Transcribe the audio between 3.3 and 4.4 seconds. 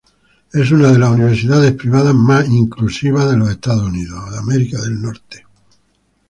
los Estados Unidos.